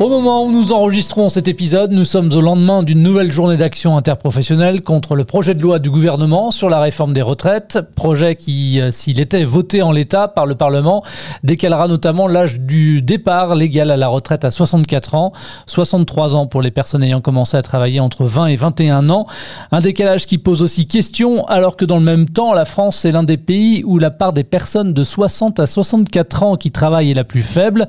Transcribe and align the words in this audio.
Au 0.00 0.08
moment 0.08 0.44
où 0.44 0.52
nous 0.52 0.70
enregistrons 0.70 1.28
cet 1.28 1.48
épisode, 1.48 1.90
nous 1.90 2.04
sommes 2.04 2.30
au 2.32 2.40
lendemain 2.40 2.84
d'une 2.84 3.02
nouvelle 3.02 3.32
journée 3.32 3.56
d'action 3.56 3.96
interprofessionnelle 3.96 4.82
contre 4.82 5.16
le 5.16 5.24
projet 5.24 5.56
de 5.56 5.60
loi 5.60 5.80
du 5.80 5.90
gouvernement 5.90 6.52
sur 6.52 6.70
la 6.70 6.78
réforme 6.78 7.12
des 7.12 7.20
retraites. 7.20 7.80
Projet 7.96 8.36
qui, 8.36 8.80
euh, 8.80 8.92
s'il 8.92 9.18
était 9.18 9.42
voté 9.42 9.82
en 9.82 9.90
l'état 9.90 10.28
par 10.28 10.46
le 10.46 10.54
Parlement, 10.54 11.02
décalera 11.42 11.88
notamment 11.88 12.28
l'âge 12.28 12.60
du 12.60 13.02
départ 13.02 13.56
légal 13.56 13.90
à 13.90 13.96
la 13.96 14.06
retraite 14.06 14.44
à 14.44 14.52
64 14.52 15.16
ans, 15.16 15.32
63 15.66 16.36
ans 16.36 16.46
pour 16.46 16.62
les 16.62 16.70
personnes 16.70 17.02
ayant 17.02 17.20
commencé 17.20 17.56
à 17.56 17.62
travailler 17.62 17.98
entre 17.98 18.24
20 18.24 18.46
et 18.46 18.56
21 18.56 19.10
ans. 19.10 19.26
Un 19.72 19.80
décalage 19.80 20.26
qui 20.26 20.38
pose 20.38 20.62
aussi 20.62 20.86
question 20.86 21.44
alors 21.46 21.76
que 21.76 21.84
dans 21.84 21.98
le 21.98 22.04
même 22.04 22.28
temps, 22.28 22.54
la 22.54 22.66
France 22.66 23.04
est 23.04 23.10
l'un 23.10 23.24
des 23.24 23.36
pays 23.36 23.82
où 23.84 23.98
la 23.98 24.12
part 24.12 24.32
des 24.32 24.44
personnes 24.44 24.94
de 24.94 25.02
60 25.02 25.58
à 25.58 25.66
64 25.66 26.42
ans 26.44 26.54
qui 26.54 26.70
travaillent 26.70 27.10
est 27.10 27.14
la 27.14 27.24
plus 27.24 27.42
faible. 27.42 27.88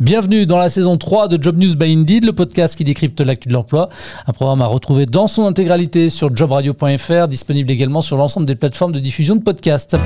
Bienvenue 0.00 0.46
dans 0.46 0.58
la 0.58 0.68
saison 0.68 0.96
3 0.96 1.26
de 1.26 1.42
Job 1.42 1.56
News 1.56 1.74
by 1.74 1.92
Indeed, 1.92 2.24
le 2.24 2.32
podcast 2.32 2.76
qui 2.76 2.84
décrypte 2.84 3.20
l'actu 3.20 3.48
de 3.48 3.52
l'emploi. 3.52 3.88
Un 4.28 4.32
programme 4.32 4.62
à 4.62 4.66
retrouver 4.66 5.06
dans 5.06 5.26
son 5.26 5.44
intégralité 5.44 6.08
sur 6.08 6.34
jobradio.fr, 6.36 7.26
disponible 7.26 7.68
également 7.72 8.00
sur 8.00 8.16
l'ensemble 8.16 8.46
des 8.46 8.54
plateformes 8.54 8.92
de 8.92 9.00
diffusion 9.00 9.34
de 9.34 9.42
podcasts. 9.42 9.96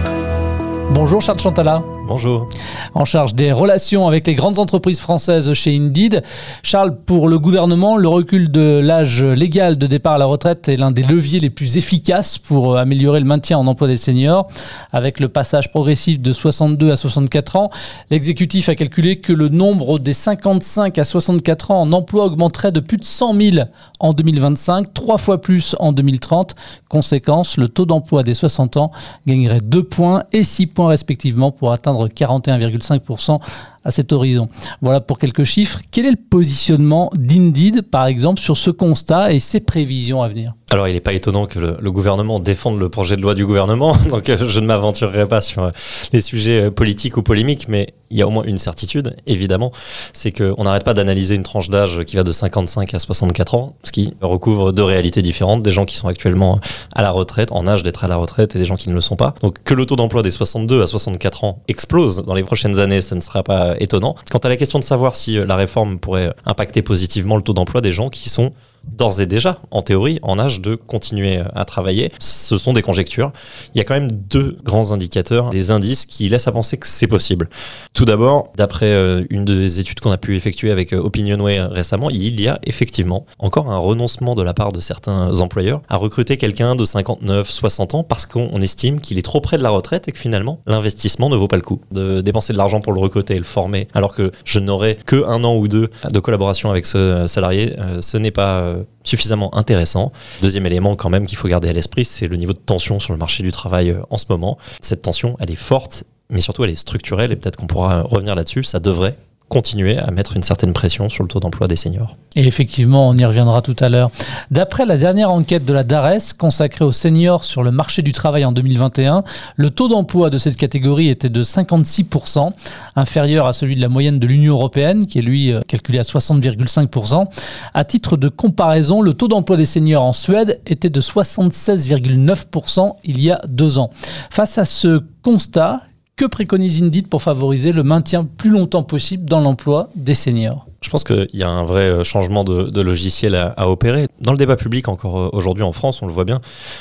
Bonjour 0.95 1.20
Charles 1.20 1.41
Chantala. 1.41 1.82
Bonjour. 2.12 2.47
En 2.95 3.07
charge 3.07 3.34
des 3.34 3.52
relations 3.52 4.07
avec 4.07 4.27
les 4.27 4.34
grandes 4.34 4.59
entreprises 4.59 5.01
françaises 5.01 5.51
chez 5.55 5.75
Indeed. 5.75 6.23
Charles, 6.62 6.95
pour 6.95 7.27
le 7.27 7.38
gouvernement, 7.38 7.97
le 7.97 8.07
recul 8.07 8.51
de 8.51 8.80
l'âge 8.85 9.25
légal 9.25 9.79
de 9.79 9.87
départ 9.87 10.12
à 10.12 10.19
la 10.19 10.27
retraite 10.27 10.69
est 10.69 10.77
l'un 10.77 10.91
des 10.91 11.05
leviers 11.05 11.41
les 11.41 11.48
plus 11.48 11.79
efficaces 11.79 12.37
pour 12.37 12.77
améliorer 12.77 13.19
le 13.19 13.25
maintien 13.25 13.57
en 13.57 13.66
emploi 13.66 13.88
des 13.88 13.97
seniors. 13.97 14.47
Avec 14.93 15.21
le 15.21 15.29
passage 15.29 15.71
progressif 15.71 16.21
de 16.21 16.35
62 16.35 16.90
à 16.90 16.96
64 16.96 17.57
ans, 17.57 17.71
l'exécutif 18.10 18.68
a 18.68 18.74
calculé 18.74 19.16
que 19.16 19.33
le 19.33 19.49
nombre 19.49 19.99
des 19.99 20.13
55 20.13 20.99
à 20.99 21.05
64 21.05 21.71
ans 21.71 21.80
en 21.80 21.93
emploi 21.95 22.27
augmenterait 22.27 22.73
de 22.73 22.80
plus 22.80 22.99
de 22.99 23.05
100 23.05 23.35
000 23.35 23.57
en 24.01 24.13
2025, 24.13 24.93
trois 24.93 25.16
fois 25.16 25.40
plus 25.40 25.74
en 25.79 25.93
2030. 25.93 26.57
Conséquence, 26.90 27.57
le 27.57 27.68
taux 27.68 27.87
d'emploi 27.87 28.23
des 28.23 28.35
60 28.35 28.77
ans 28.77 28.93
gagnerait 29.27 29.63
2 29.63 29.83
points 29.83 30.24
et 30.33 30.45
6 30.45 30.66
points 30.66 30.88
respectivement 30.88 31.52
pour 31.52 31.73
atteindre 31.73 32.02
41,5% 32.09 33.41
à 33.85 33.91
cet 33.91 34.13
horizon. 34.13 34.49
Voilà 34.80 35.01
pour 35.01 35.19
quelques 35.19 35.45
chiffres. 35.45 35.80
Quel 35.91 36.07
est 36.07 36.11
le 36.11 36.16
positionnement 36.16 37.11
d'Indeed, 37.16 37.83
par 37.83 38.07
exemple, 38.07 38.41
sur 38.41 38.57
ce 38.57 38.71
constat 38.71 39.33
et 39.33 39.41
ses 39.41 39.61
prévisions 39.61 40.23
à 40.23 40.29
venir? 40.29 40.55
Alors, 40.73 40.89
il 40.89 40.95
n'est 40.95 41.01
pas 41.01 41.13
étonnant 41.13 41.45
que 41.45 41.59
le, 41.59 41.91
gouvernement 41.91 42.41
défende 42.41 42.79
le 42.79 42.89
projet 42.89 43.16
de 43.16 43.21
loi 43.21 43.35
du 43.35 43.45
gouvernement, 43.45 43.95
donc 44.11 44.30
euh, 44.30 44.39
je 44.39 44.59
ne 44.59 44.65
m'aventurerai 44.65 45.29
pas 45.29 45.43
sur 45.43 45.65
euh, 45.65 45.71
les 46.15 46.23
sujets 46.23 46.63
euh, 46.63 46.71
politiques 46.71 47.19
ou 47.19 47.23
polémiques, 47.23 47.69
mais 47.69 47.93
il 48.11 48.16
y 48.16 48.23
a 48.23 48.27
au 48.27 48.30
moins 48.30 48.45
une 48.45 48.57
certitude, 48.57 49.15
évidemment, 49.27 49.71
c'est 50.15 50.33
qu'on 50.33 50.65
n'arrête 50.65 50.85
pas 50.85 50.95
d'analyser 50.95 51.35
une 51.35 51.43
tranche 51.43 51.69
d'âge 51.69 52.05
qui 52.05 52.17
va 52.17 52.23
de 52.23 52.33
55 52.33 52.95
à 52.95 52.99
64 52.99 53.55
ans, 53.55 53.77
ce 53.83 53.93
qui 53.93 54.15
recouvre 54.23 54.73
deux 54.73 54.83
réalités 54.83 55.21
différentes, 55.21 55.63
des 55.63 55.71
gens 55.71 55.85
qui 55.85 55.96
sont 55.96 56.09
actuellement 56.09 56.59
à 56.95 57.02
la 57.02 57.11
retraite, 57.11 57.52
en 57.52 57.67
âge 57.67 57.83
d'être 57.83 58.05
à 58.05 58.09
la 58.09 58.17
retraite, 58.17 58.57
et 58.57 58.59
des 58.59 58.65
gens 58.65 58.77
qui 58.77 58.89
ne 58.89 58.95
le 58.95 59.02
sont 59.02 59.17
pas. 59.17 59.35
Donc 59.43 59.63
que 59.63 59.74
le 59.74 59.85
taux 59.85 59.96
d'emploi 59.96 60.23
des 60.23 60.30
62 60.30 60.83
à 60.83 60.87
64 60.87 61.45
ans 61.45 61.59
explose 61.69 62.24
dans 62.24 62.35
les 62.35 62.45
prochaines 62.45 62.79
années, 62.79 63.02
ça 63.02 63.15
ne 63.15 63.21
sera 63.21 63.43
pas 63.43 63.71
étonnant. 63.80 64.16
Quant 64.31 64.38
à 64.38 64.48
la 64.48 64.56
question 64.56 64.78
de 64.78 64.84
savoir 64.84 65.16
si 65.16 65.38
euh, 65.38 65.47
la 65.47 65.56
réforme 65.56 65.98
pourrait 65.98 66.34
impacter 66.47 66.82
positivement 66.82 67.37
le 67.37 67.42
taux 67.42 67.53
d'emploi 67.53 67.81
des 67.81 67.92
gens 67.92 68.09
qui 68.09 68.28
sont 68.28 68.50
d'ores 68.87 69.21
et 69.21 69.27
déjà, 69.27 69.59
en 69.71 69.83
théorie, 69.83 70.19
en 70.22 70.38
âge 70.38 70.61
de 70.61 70.75
continuer 70.75 71.43
à 71.55 71.65
travailler. 71.65 72.12
Ce 72.19 72.59
sont 72.59 72.72
des 72.72 72.83
conjectures. 72.83 73.33
Il 73.75 73.78
y 73.78 73.81
a 73.81 73.84
quand 73.84 73.94
même 73.94 74.11
deux 74.11 74.59
grands 74.65 74.93
indicateurs, 74.93 75.50
des 75.50 75.71
indices 75.71 76.06
qui 76.06 76.28
laissent 76.28 76.49
à 76.49 76.53
penser 76.53 76.77
que 76.77 76.87
c'est 76.87 77.06
possible. 77.06 77.49
Tout 77.94 78.05
d'abord, 78.05 78.53
d'après 78.56 78.93
euh, 78.93 79.25
une 79.31 79.44
des 79.44 79.81
études 79.81 80.01
qu'on 80.01 80.12
a 80.12 80.19
pu 80.19 80.37
effectuer 80.37 80.71
avec 80.71 80.93
euh, 80.93 80.99
Opinionway 80.99 81.61
récemment, 81.61 82.11
il 82.11 82.41
y 82.41 82.49
a 82.49 82.59
effectivement 82.65 83.27
encore 83.39 83.71
un 83.71 83.79
renoncement 83.79 84.34
de 84.34 84.43
la 84.43 84.55
part 84.55 84.73
de 84.73 84.81
certains 84.81 85.41
employeurs 85.41 85.83
à 85.89 85.97
recruter 85.97 86.37
quelqu'un 86.37 86.75
de 86.75 86.85
59, 86.85 87.49
60 87.49 87.95
ans 87.95 88.05
parce 88.05 88.27
qu'on 88.27 88.61
estime 88.61 89.01
qu'il 89.01 89.19
est 89.19 89.23
trop 89.23 89.41
près 89.41 89.59
de 89.59 89.62
la 89.62 89.71
retraite 89.71 90.09
et 90.09 90.12
que 90.12 90.19
finalement, 90.19 90.61
l'investissement 90.67 91.29
ne 91.29 91.37
vaut 91.37 91.49
pas 91.49 91.56
le 91.56 91.62
coup. 91.62 91.81
De 91.91 92.21
dépenser 92.21 92.53
de 92.53 92.59
l'argent 92.59 92.81
pour 92.81 92.93
le 92.93 93.01
recruter 93.01 93.35
et 93.35 93.39
le 93.39 93.45
former, 93.45 93.89
alors 93.95 94.15
que 94.15 94.33
je 94.45 94.59
n'aurai 94.59 94.97
que 95.06 95.25
un 95.27 95.45
an 95.45 95.56
ou 95.56 95.69
deux 95.69 95.91
de 96.11 96.21
collaboration 96.21 96.71
avec 96.71 96.87
ce 96.87 97.27
salarié, 97.27 97.75
euh, 97.79 98.01
ce 98.01 98.17
n'est 98.17 98.31
pas 98.31 98.72
euh, 98.72 98.84
suffisamment 99.05 99.55
intéressant. 99.56 100.12
Deuxième 100.41 100.66
élément 100.66 100.97
quand 100.97 101.10
même 101.10 101.27
qu'il 101.27 101.38
faut 101.38 101.49
garder 101.49 101.69
à 101.69 101.72
l'esprit, 101.72 102.05
c'est 102.05 102.28
le 102.28 102.37
niveau 102.37 102.53
de 102.53 102.59
tension 102.59 103.00
sur 103.00 103.12
le 103.12 103.19
marché 103.19 103.43
du 103.43 103.53
travail 103.53 103.91
euh, 103.91 104.00
en 104.10 104.19
ce 104.19 104.27
moment. 104.28 104.59
Cette 104.81 105.03
tension, 105.03 105.37
elle 105.41 105.50
est 105.50 105.56
forte, 105.56 106.05
mais 106.31 106.41
surtout 106.41 106.65
elle 106.65 106.71
est 106.71 106.75
structurelle 106.75 107.32
et 107.32 107.37
peut-être 107.37 107.56
qu'on 107.56 107.66
pourra 107.66 108.03
revenir 108.03 108.34
là-dessus. 108.34 108.65
Ça 108.65 108.81
devrait 108.81 109.16
continuer 109.53 109.99
à 109.99 110.11
mettre 110.11 110.35
une 110.35 110.43
certaine 110.43 110.73
pression 110.73 111.11
sur 111.11 111.25
le 111.25 111.29
taux 111.29 111.39
d'emploi 111.39 111.69
des 111.69 111.77
seniors. 111.77 112.17
Et 112.37 112.47
effectivement, 112.47 113.11
on 113.11 113.19
y 113.19 113.25
reviendra 113.27 113.61
tout 113.61 113.77
à 113.81 113.91
l'heure. 113.91 114.11
D'après 114.51 114.87
la 114.87 114.97
dernière 114.97 115.31
enquête 115.31 115.67
de 115.67 115.75
la 115.75 115.85
DARES 115.85 116.33
consacrée 116.39 116.87
aux 116.87 116.93
seniors 116.93 117.45
sur 117.45 117.62
le 117.62 117.71
marché 117.71 118.01
du 118.01 118.12
travail 118.12 118.47
en 118.47 118.53
2021, 118.53 119.25
le 119.57 119.69
taux 119.69 119.89
d'emploi 119.89 120.31
de 120.31 120.39
cette 120.39 120.57
catégorie 120.57 121.11
était 121.11 121.29
de 121.29 121.45
56%, 121.45 122.51
inférieur 122.97 123.47
à 123.47 123.53
celui 123.53 123.77
de 123.77 123.83
la 123.83 123.91
moyenne 123.91 124.19
de 124.19 124.27
l'Union 124.27 124.55
européenne, 124.55 125.07
qui 125.07 125.19
est 125.19 125.23
lui 125.23 125.53
euh, 125.53 125.61
calculé 125.69 125.99
à 125.99 126.03
60,5%. 126.03 127.27
À 127.75 127.85
titre 127.85 128.17
de 128.17 128.31
comparaison, 128.31 129.03
le 129.03 129.12
taux 129.12 129.29
d'emploi 129.29 129.59
des 129.59 129.67
seniors 129.67 130.07
en 130.07 130.15
Suède 130.15 130.62
était 130.67 130.89
de 130.89 131.01
76,9% 131.03 132.95
il 133.05 133.21
y 133.21 133.31
a 133.31 133.43
deux 133.49 133.77
ans. 133.77 133.91
Face 134.31 134.57
à 134.57 134.65
ce 134.65 135.03
constat, 135.23 135.83
que 136.17 136.25
préconise 136.25 136.83
Indeed 136.83 137.09
pour 137.09 137.23
favoriser 137.23 137.73
le 137.73 137.83
maintien 137.83 138.25
plus 138.25 138.50
longtemps 138.50 138.83
possible 138.83 139.25
dans 139.25 139.41
l'emploi 139.41 139.91
des 139.95 140.15
seniors? 140.15 140.67
Je 140.82 140.91
pense 140.91 141.04
qu'il 141.04 141.28
y 141.32 141.43
a 141.43 141.48
un 141.48 141.65
vrai 141.65 141.82
euh, 141.82 142.04
changement 142.04 142.44
de, 142.44 142.81
logiciel 142.82 143.34
à, 143.34 143.70
opérer. 143.70 144.09
Dans 144.20 144.32
le 144.32 144.38
débat 144.38 144.56
public, 144.56 144.88
encore 144.88 145.19
euh, 145.19 145.31
aujourd'hui 145.32 145.62
en 145.62 145.72
France, 145.72 146.03
on 146.03 146.06
le 146.06 146.12
voit 146.12 146.25
bien, 146.25 146.41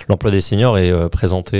l'emploi 0.10 0.32
des 0.32 0.42
seniors 0.42 0.78
est 0.78 0.92
euh, 0.92 1.08
présenté 1.08 1.52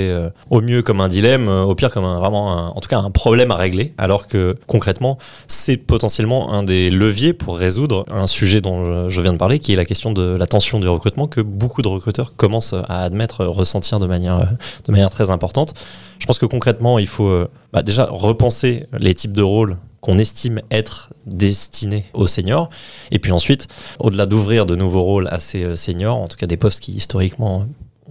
au 0.50 0.60
mieux 0.60 0.82
comme 0.82 1.00
un 1.00 1.08
dilemme, 1.08 1.48
au 1.48 1.74
pire 1.74 1.90
comme 1.90 2.04
un, 2.04 2.18
vraiment, 2.18 2.76
en 2.76 2.80
tout 2.80 2.88
cas, 2.88 2.98
un 2.98 3.10
problème 3.10 3.50
à 3.50 3.56
régler, 3.56 3.94
alors 3.98 4.26
que 4.26 4.56
concrètement, 4.66 5.18
c'est 5.46 5.76
potentiellement 5.76 6.52
un 6.52 6.62
des 6.62 6.90
leviers 6.90 7.32
pour 7.32 7.56
résoudre 7.56 8.04
un 8.10 8.26
sujet 8.26 8.60
dont 8.60 9.08
je, 9.08 9.20
viens 9.20 9.32
de 9.32 9.38
parler, 9.38 9.60
qui 9.60 9.72
est 9.72 9.76
la 9.76 9.84
question 9.84 10.12
de 10.12 10.36
la 10.36 10.46
tension 10.46 10.80
du 10.80 10.88
recrutement 10.88 11.28
que 11.28 11.40
beaucoup 11.40 11.82
de 11.82 11.88
recruteurs 11.88 12.34
commencent 12.36 12.74
à 12.74 13.02
admettre, 13.02 13.44
ressentir 13.44 14.00
de 14.00 14.06
manière, 14.06 14.48
de 14.84 14.92
manière 14.92 15.10
très 15.10 15.30
importante. 15.30 15.74
Je 16.18 16.26
pense 16.26 16.38
que 16.38 16.46
concrètement, 16.46 16.98
il 16.98 17.06
faut 17.06 17.46
bah, 17.72 17.82
déjà 17.82 18.06
repenser 18.10 18.86
les 18.98 19.14
types 19.14 19.32
de 19.32 19.42
rôles 19.42 19.76
qu'on 20.02 20.18
estime 20.18 20.60
être 20.70 21.14
destinés 21.26 22.04
aux 22.12 22.26
seniors. 22.26 22.68
Et 23.12 23.18
puis 23.18 23.32
ensuite, 23.32 23.68
au-delà 24.00 24.26
d'ouvrir 24.26 24.66
de 24.66 24.76
nouveaux 24.76 25.02
rôles 25.02 25.28
à 25.28 25.38
ces 25.38 25.62
euh, 25.62 25.76
seniors, 25.76 26.18
en 26.18 26.28
tout 26.28 26.36
cas 26.36 26.46
des 26.46 26.58
postes 26.58 26.80
qui 26.80 26.92
historiquement 26.92 27.66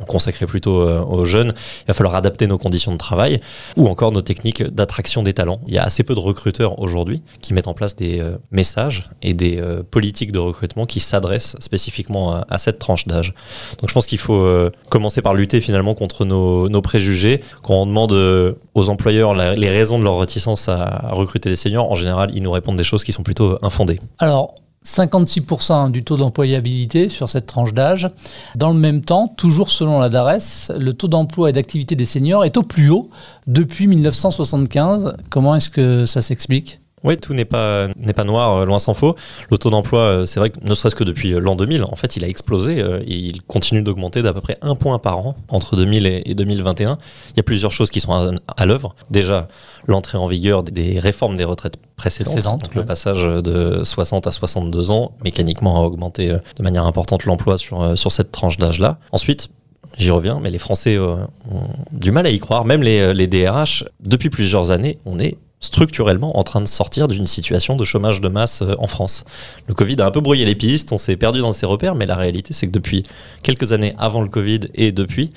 consacré 0.07 0.45
plutôt 0.45 0.81
euh, 0.81 1.03
aux 1.03 1.25
jeunes, 1.25 1.53
il 1.81 1.88
va 1.88 1.94
falloir 1.94 2.16
adapter 2.16 2.47
nos 2.47 2.57
conditions 2.57 2.91
de 2.91 2.97
travail 2.97 3.41
ou 3.78 3.88
encore 3.88 4.12
nos 4.12 4.22
techniques 4.22 4.63
d'attraction 4.63 5.23
des 5.23 5.34
talents. 5.34 5.62
Il 5.67 5.73
y 5.73 5.78
a 5.78 5.84
assez 5.84 6.03
peu 6.03 6.16
de 6.16 6.19
recruteurs 6.19 6.79
aujourd'hui 6.79 7.22
qui 7.41 7.53
mettent 7.53 7.67
en 7.67 7.73
place 7.73 7.95
des 7.95 8.19
euh, 8.19 8.38
messages 8.51 9.09
et 9.22 9.34
des 9.34 9.57
euh, 9.57 9.84
politiques 9.84 10.31
de 10.31 10.40
recrutement 10.40 10.85
qui 10.85 11.00
s'adressent 11.00 11.56
spécifiquement 11.59 12.44
à, 12.47 12.57
cette 12.57 12.79
tranche 12.79 13.07
d'âge. 13.07 13.34
Donc 13.79 13.90
je 13.90 13.94
pense 13.94 14.06
qu'il 14.06 14.19
faut 14.19 14.47
commencer 14.90 15.22
par 15.22 15.34
lutter 15.34 15.61
finalement 15.61 15.95
contre 15.95 16.25
nos, 16.25 16.81
préjugés. 16.81 17.41
Quand 17.63 17.75
on 17.75 17.85
demande 17.85 18.13
aux 18.73 18.90
employeurs 18.90 19.34
les 19.34 19.69
raisons 19.69 20.00
de 20.00 20.03
leur 20.03 20.19
réticence 20.19 20.69
à 20.69 21.09
recruter 21.11 21.50
des 21.50 21.56
seniors, 21.56 21.91
en 21.91 21.95
général, 21.95 22.31
ils 22.34 22.44
nous 22.44 22.51
répondent 22.51 22.78
des 22.78 22.84
choses 22.84 23.03
qui 23.03 23.13
sont 23.13 23.23
plutôt 23.23 23.57
infondées. 23.63 24.00
Alors, 24.19 24.56
56% 24.85 25.91
du 25.91 26.03
taux 26.03 26.17
d'employabilité 26.17 27.09
sur 27.09 27.29
cette 27.29 27.45
tranche 27.45 27.73
d'âge. 27.73 28.09
Dans 28.55 28.71
le 28.71 28.79
même 28.79 29.01
temps, 29.01 29.27
toujours 29.27 29.69
selon 29.69 29.99
la 29.99 30.09
DARES, 30.09 30.71
le 30.77 30.93
taux 30.93 31.07
d'emploi 31.07 31.49
et 31.49 31.53
d'activité 31.53 31.95
des 31.95 32.05
seniors 32.05 32.45
est 32.45 32.57
au 32.57 32.63
plus 32.63 32.89
haut 32.89 33.09
depuis 33.47 33.87
1975. 33.87 35.16
Comment 35.29 35.55
est-ce 35.55 35.69
que 35.69 36.05
ça 36.05 36.22
s'explique? 36.22 36.79
Oui, 37.03 37.17
tout 37.17 37.33
n'est 37.33 37.45
pas, 37.45 37.87
n'est 37.97 38.13
pas 38.13 38.23
noir, 38.23 38.57
euh, 38.57 38.65
loin 38.65 38.79
s'en 38.79 38.93
faut. 38.93 39.15
Le 39.49 39.57
taux 39.57 39.69
d'emploi, 39.69 39.99
euh, 40.01 40.25
c'est 40.25 40.39
vrai 40.39 40.51
que 40.51 40.59
ne 40.61 40.75
serait-ce 40.75 40.95
que 40.95 41.03
depuis 41.03 41.33
euh, 41.33 41.39
l'an 41.39 41.55
2000, 41.55 41.83
en 41.83 41.95
fait, 41.95 42.15
il 42.15 42.23
a 42.23 42.27
explosé 42.27 42.79
et 42.79 43.15
il 43.15 43.41
continue 43.43 43.81
d'augmenter 43.81 44.21
d'à 44.21 44.33
peu 44.33 44.41
près 44.41 44.57
un 44.61 44.75
point 44.75 44.99
par 44.99 45.19
an 45.19 45.35
entre 45.49 45.75
2000 45.75 46.05
et 46.05 46.35
2021. 46.35 46.97
Il 47.31 47.37
y 47.37 47.39
a 47.39 47.43
plusieurs 47.43 47.71
choses 47.71 47.89
qui 47.89 47.99
sont 47.99 48.37
à, 48.55 48.65
l'œuvre. 48.65 48.95
Déjà, 49.09 49.47
l'entrée 49.87 50.17
en 50.17 50.27
vigueur 50.27 50.63
des 50.63 50.99
réformes 50.99 51.35
des 51.35 51.43
retraites 51.43 51.77
précédentes. 51.95 52.73
Le 52.75 52.85
passage 52.85 53.23
de 53.23 53.83
60 53.83 54.27
à 54.27 54.31
62 54.31 54.91
ans, 54.91 55.13
mécaniquement, 55.23 55.81
a 55.81 55.85
augmenté 55.85 56.27
de 56.29 56.63
manière 56.63 56.85
importante 56.85 57.25
l'emploi 57.25 57.57
sur, 57.57 57.97
sur 57.97 58.11
cette 58.11 58.31
tranche 58.31 58.57
d'âge-là. 58.57 58.97
Ensuite, 59.11 59.49
J'y 59.97 60.09
reviens, 60.09 60.39
mais 60.41 60.49
les 60.49 60.57
Français 60.57 60.97
ont 60.97 61.27
du 61.91 62.11
mal 62.11 62.25
à 62.25 62.29
y 62.29 62.39
croire, 62.39 62.63
même 62.63 62.81
les, 62.81 63.13
les 63.13 63.27
DRH. 63.27 63.83
Depuis 63.99 64.29
plusieurs 64.29 64.71
années, 64.71 64.99
on 65.03 65.19
est 65.19 65.37
structurellement 65.61 66.37
en 66.37 66.43
train 66.43 66.59
de 66.59 66.67
sortir 66.67 67.08
d'une 67.08 67.28
situation 67.28 67.75
de 67.75 67.84
chômage 67.84 68.19
de 68.19 68.28
masse 68.28 68.63
euh, 68.63 68.75
en 68.79 68.87
France. 68.87 69.23
Le 69.67 69.73
Covid 69.73 69.96
a 70.02 70.08
un 70.08 70.11
peu 70.11 70.19
brouillé 70.19 70.43
les 70.43 70.55
pistes, 70.55 70.91
on 70.91 70.97
s'est 70.97 71.16
perdu 71.16 71.40
dans 71.40 71.53
ses 71.53 71.66
repères, 71.66 71.96
mais 71.96 72.05
la 72.05 72.16
réalité 72.16 72.53
c'est 72.53 72.67
que 72.67 72.72
depuis 72.72 73.03
quelques 73.43 73.72
années 73.72 73.93
avant 73.97 74.22
le 74.22 74.28
Covid 74.28 74.61
et 74.73 74.91
depuis, 74.91 75.31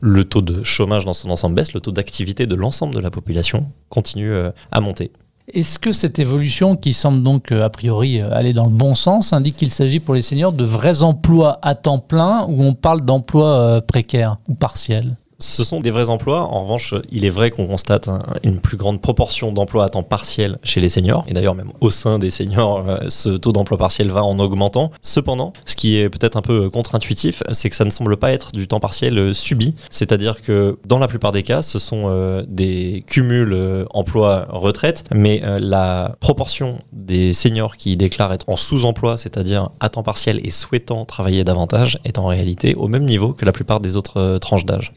le 0.00 0.24
taux 0.24 0.42
de 0.42 0.62
chômage 0.62 1.06
dans 1.06 1.14
son 1.14 1.30
ensemble 1.30 1.56
baisse, 1.56 1.72
le 1.72 1.80
taux 1.80 1.92
d'activité 1.92 2.46
de 2.46 2.54
l'ensemble 2.54 2.94
de 2.94 3.00
la 3.00 3.10
population 3.10 3.66
continue 3.88 4.32
euh, 4.32 4.50
à 4.70 4.80
monter. 4.80 5.10
Est-ce 5.52 5.78
que 5.78 5.92
cette 5.92 6.18
évolution, 6.18 6.76
qui 6.76 6.92
semble 6.92 7.22
donc 7.22 7.52
euh, 7.52 7.64
a 7.64 7.70
priori 7.70 8.20
aller 8.20 8.52
dans 8.52 8.66
le 8.66 8.72
bon 8.72 8.94
sens, 8.94 9.32
indique 9.32 9.56
qu'il 9.56 9.70
s'agit 9.70 10.00
pour 10.00 10.14
les 10.14 10.22
seniors 10.22 10.52
de 10.52 10.64
vrais 10.64 11.02
emplois 11.02 11.58
à 11.62 11.74
temps 11.74 11.98
plein 11.98 12.46
ou 12.48 12.62
on 12.62 12.74
parle 12.74 13.02
d'emplois 13.02 13.82
précaires 13.86 14.36
ou 14.48 14.54
partiels? 14.54 15.16
Ce 15.44 15.62
sont 15.62 15.80
des 15.80 15.90
vrais 15.90 16.08
emplois. 16.08 16.42
En 16.42 16.62
revanche, 16.62 16.94
il 17.10 17.24
est 17.24 17.30
vrai 17.30 17.50
qu'on 17.50 17.66
constate 17.66 18.08
une 18.42 18.60
plus 18.60 18.76
grande 18.76 19.00
proportion 19.00 19.52
d'emplois 19.52 19.84
à 19.84 19.88
temps 19.88 20.02
partiel 20.02 20.58
chez 20.62 20.80
les 20.80 20.88
seniors. 20.88 21.24
Et 21.28 21.34
d'ailleurs, 21.34 21.54
même 21.54 21.70
au 21.80 21.90
sein 21.90 22.18
des 22.18 22.30
seniors, 22.30 22.84
euh, 22.88 22.96
ce 23.08 23.28
taux 23.28 23.52
d'emploi 23.52 23.76
partiel 23.76 24.10
va 24.10 24.24
en 24.24 24.38
augmentant. 24.38 24.90
Cependant, 25.02 25.52
ce 25.66 25.76
qui 25.76 25.98
est 25.98 26.08
peut-être 26.08 26.36
un 26.36 26.42
peu 26.42 26.70
contre-intuitif, 26.70 27.42
c'est 27.52 27.68
que 27.68 27.76
ça 27.76 27.84
ne 27.84 27.90
semble 27.90 28.16
pas 28.16 28.32
être 28.32 28.52
du 28.52 28.66
temps 28.66 28.80
partiel 28.80 29.18
euh, 29.18 29.34
subi. 29.34 29.74
C'est-à-dire 29.90 30.40
que 30.40 30.78
dans 30.86 30.98
la 30.98 31.08
plupart 31.08 31.32
des 31.32 31.42
cas, 31.42 31.60
ce 31.60 31.78
sont 31.78 32.04
euh, 32.06 32.42
des 32.48 33.04
cumuls 33.06 33.86
emploi-retraite, 33.90 35.04
mais 35.12 35.42
la 35.60 36.16
proportion 36.20 36.78
des 36.92 37.32
seniors 37.32 37.76
qui 37.76 37.96
déclarent 37.96 38.32
être 38.32 38.48
en 38.48 38.56
sous-emploi, 38.56 39.18
c'est-à-dire 39.18 39.70
à 39.80 39.88
temps 39.88 40.02
partiel 40.02 40.40
et 40.42 40.50
souhaitant 40.50 41.04
travailler 41.04 41.44
davantage, 41.44 41.98
est 42.04 42.18
en 42.18 42.26
réalité 42.26 42.74
au 42.74 42.88
même 42.88 43.04
niveau 43.04 43.32
que 43.32 43.44
la 43.44 43.52
plupart 43.52 43.80
des 43.80 43.96
autres 43.96 44.38
tranches 44.38 44.64
d'âge. 44.64 44.92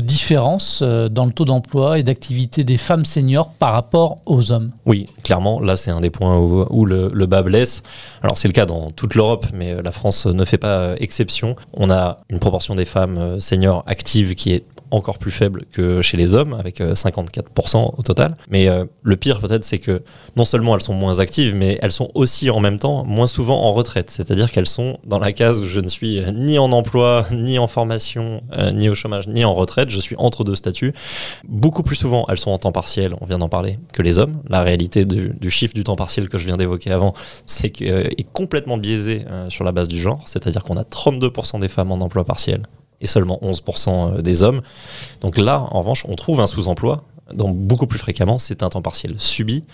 Différence 0.00 0.80
euh, 0.82 1.08
dans 1.08 1.24
le 1.24 1.32
taux 1.32 1.44
d'emploi 1.44 1.98
et 1.98 2.02
d'activité 2.02 2.64
des 2.64 2.76
femmes 2.76 3.04
seniors 3.04 3.50
par 3.50 3.72
rapport 3.72 4.16
aux 4.26 4.52
hommes? 4.52 4.72
Oui, 4.86 5.06
clairement, 5.22 5.60
là 5.60 5.76
c'est 5.76 5.90
un 5.90 6.00
des 6.00 6.10
points 6.10 6.36
où, 6.38 6.84
le, 6.84 7.10
le, 7.12 7.26
bas 7.26 7.42
blesse. 7.42 7.82
Alors 8.22 8.36
c'est 8.38 8.48
le 8.48 8.52
cas 8.52 8.66
dans 8.66 8.90
toute 8.90 9.14
l'Europe, 9.14 9.46
mais 9.52 9.72
euh, 9.72 9.82
la 9.82 9.92
France 9.92 10.26
ne 10.26 10.44
fait 10.44 10.58
pas 10.58 10.68
euh, 10.68 10.96
exception. 10.98 11.56
On 11.72 11.90
a 11.90 12.18
une 12.28 12.40
proportion 12.40 12.74
des 12.74 12.84
femmes 12.84 13.40
seniors 13.40 13.84
actives 13.86 14.34
qui 14.34 14.52
est 14.52 14.64
encore 14.90 15.18
plus 15.18 15.30
faible 15.30 15.64
que 15.72 16.02
chez 16.02 16.16
les 16.16 16.34
hommes, 16.34 16.54
avec 16.54 16.80
54% 16.80 17.76
euh, 17.76 17.88
au 17.96 18.02
total. 18.02 18.36
Mais 18.50 18.68
euh, 18.68 18.84
le 19.02 19.16
pire 19.16 19.40
peut-être, 19.40 19.64
c'est 19.64 19.78
que 19.78 20.02
non 20.36 20.44
seulement 20.44 20.74
elles 20.74 20.82
sont 20.82 20.94
moins 20.94 21.20
actives, 21.20 21.54
mais 21.54 21.78
elles 21.82 21.92
sont 21.92 22.10
aussi 22.14 22.50
en 22.50 22.60
même 22.60 22.78
temps 22.78 23.04
moins 23.04 23.26
souvent 23.26 23.62
en 23.62 23.72
retraite. 23.72 24.10
C'est-à-dire 24.10 24.50
qu'elles 24.50 24.68
sont 24.68 24.98
dans 25.04 25.18
la 25.18 25.32
case 25.32 25.60
où 25.60 25.66
je 25.66 25.80
ne 25.80 25.88
suis 25.88 26.20
ni 26.32 26.58
en 26.58 26.72
emploi, 26.72 27.26
ni 27.32 27.58
en 27.58 27.66
formation, 27.66 28.42
euh, 28.52 28.70
ni 28.70 28.88
au 28.88 28.94
chômage, 28.94 29.28
ni 29.28 29.44
en 29.44 29.54
retraite. 29.54 29.90
Je 29.90 30.00
suis 30.00 30.16
entre 30.18 30.44
deux 30.44 30.54
statuts. 30.54 30.94
Beaucoup 31.46 31.82
plus 31.82 31.96
souvent, 31.96 32.26
elles 32.28 32.38
sont 32.38 32.50
en 32.50 32.58
temps 32.58 32.72
partiel, 32.72 33.14
on 33.20 33.26
vient 33.26 33.38
d'en 33.38 33.48
parler, 33.48 33.78
que 33.92 34.02
les 34.02 34.18
hommes. 34.18 34.42
La 34.48 34.62
réalité 34.62 35.04
du, 35.04 35.50
chiffre 35.50 35.74
du 35.74 35.84
temps 35.84 35.96
partiel 35.96 36.28
que 36.28 36.38
je 36.38 36.44
viens 36.44 36.56
d'évoquer 36.56 36.90
avant, 36.90 37.14
c'est 37.46 37.70
qu'il 37.70 37.88
est 37.88 38.32
complètement 38.32 38.76
biaisé 38.76 39.24
sur 39.48 39.64
la 39.64 39.72
base 39.72 39.88
du 39.88 39.98
genre. 39.98 40.22
C'est-à-dire 40.26 40.62
qu'on 40.62 40.76
a 40.76 40.82
32% 40.82 41.60
des 41.60 41.68
femmes 41.68 41.90
en 41.90 41.96
emploi 41.96 42.24
partiel 42.24 42.62
et 43.00 43.06
seulement 43.06 43.38
11% 43.42 44.18
euh, 44.18 44.22
des 44.22 44.42
hommes. 44.42 44.62
Donc 45.20 45.38
là, 45.38 45.66
en 45.70 45.80
revanche, 45.80 46.04
on 46.08 46.14
trouve 46.16 46.40
un 46.40 46.46
sous-emploi. 46.46 47.04
Donc 47.32 47.56
beaucoup 47.56 47.86
plus 47.86 47.98
fréquemment, 47.98 48.38
c'est 48.38 48.62
un 48.62 48.70
temps 48.70 48.80
partiel 48.80 49.14
subi 49.18 49.64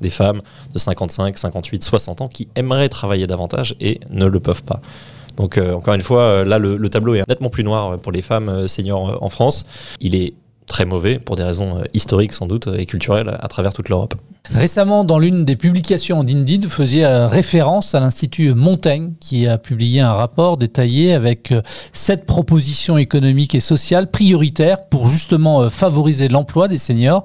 des 0.00 0.10
femmes 0.10 0.40
de 0.72 0.78
55, 0.78 1.38
58, 1.38 1.84
60 1.84 2.20
ans 2.22 2.28
qui 2.28 2.48
aimeraient 2.56 2.88
travailler 2.88 3.26
davantage 3.28 3.76
et 3.80 4.00
ne 4.10 4.26
le 4.26 4.40
peuvent 4.40 4.64
pas. 4.64 4.80
Donc 5.36 5.56
euh, 5.56 5.74
encore 5.74 5.94
une 5.94 6.00
fois, 6.00 6.22
euh, 6.22 6.44
là 6.44 6.58
le, 6.58 6.88
tableau 6.88 7.14
est 7.14 7.22
nettement 7.28 7.50
plus 7.50 7.62
noir 7.62 7.98
pour 8.00 8.10
les 8.10 8.22
femmes 8.22 8.66
seniors 8.66 9.22
en 9.22 9.28
France. 9.28 9.64
Il 10.00 10.16
est 10.16 10.34
très 10.66 10.84
mauvais 10.84 11.18
pour 11.18 11.36
des 11.36 11.44
raisons 11.44 11.82
historiques 11.92 12.32
sans 12.32 12.46
doute 12.46 12.68
et 12.76 12.86
culturelles 12.86 13.36
à 13.40 13.48
travers 13.48 13.72
toute 13.72 13.88
l'Europe. 13.88 14.14
Récemment, 14.50 15.04
dans 15.04 15.18
l'une 15.18 15.46
des 15.46 15.56
publications 15.56 16.22
d'Indeed, 16.22 16.64
vous 16.64 16.70
faisiez 16.70 17.06
euh, 17.06 17.28
référence 17.28 17.94
à 17.94 18.00
l'Institut 18.00 18.52
Montaigne 18.52 19.14
qui 19.18 19.46
a 19.46 19.56
publié 19.56 20.00
un 20.00 20.12
rapport 20.12 20.58
détaillé 20.58 21.14
avec 21.14 21.50
euh, 21.50 21.62
sept 21.94 22.26
propositions 22.26 22.98
économiques 22.98 23.54
et 23.54 23.60
sociales 23.60 24.10
prioritaires 24.10 24.86
pour 24.88 25.06
justement 25.06 25.62
euh, 25.62 25.70
favoriser 25.70 26.28
l'emploi 26.28 26.68
des 26.68 26.76
seniors. 26.76 27.24